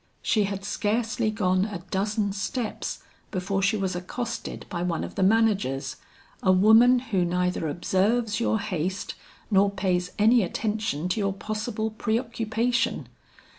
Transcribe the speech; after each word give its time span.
She 0.23 0.45
had 0.45 0.65
scarcely 0.65 1.29
gone 1.29 1.63
a 1.63 1.83
dozen 1.91 2.33
steps 2.33 3.03
before 3.29 3.61
she 3.61 3.77
was 3.77 3.95
accosted 3.95 4.65
by 4.67 4.81
one 4.81 5.03
of 5.03 5.13
the 5.13 5.21
managers, 5.21 5.97
a 6.41 6.51
woman 6.51 6.97
who 7.13 7.23
neither 7.23 7.67
observes 7.67 8.39
your 8.39 8.59
haste, 8.59 9.13
nor 9.51 9.69
pays 9.69 10.09
any 10.17 10.41
attention 10.41 11.07
to 11.09 11.19
your 11.19 11.33
possible 11.33 11.91
preoccupation. 11.91 13.09